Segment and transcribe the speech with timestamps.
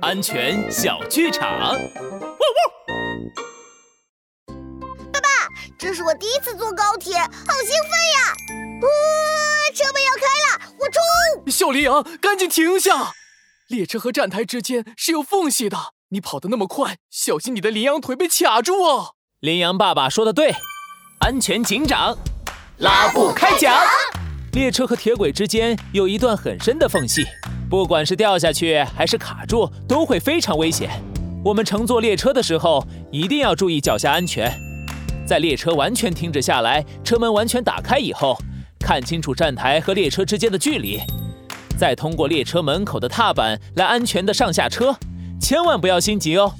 [0.00, 1.76] 安全小剧场。
[5.12, 5.28] 爸爸，
[5.78, 8.34] 这是我第一次坐高铁，好兴奋呀！
[8.82, 8.88] 哇，
[9.74, 11.50] 车门要开了，我冲！
[11.50, 13.12] 小羚羊，赶紧停下！
[13.68, 19.14] 列车和站台之间是有缝隙的，你跑得那么快，小心你的羚羊腿被卡住哦。
[19.40, 20.54] 羚羊爸爸说的对，
[21.20, 22.16] 安全警长，
[22.78, 23.77] 拉布开讲。
[24.52, 27.24] 列车和铁轨之间有一段很深的缝隙，
[27.68, 30.90] 不管是掉下去还是卡住，都会非常危险。
[31.44, 34.50] 我们乘坐列车的时候一定要注意脚下安全。
[35.26, 38.36] 在列车完全停止下来，车门完全打开以后，
[38.80, 40.98] 看清楚站台和列车之间的距离，
[41.76, 44.96] 再通过列车门口的踏板来安全的上下车。
[45.40, 46.54] 千万不要心急哦。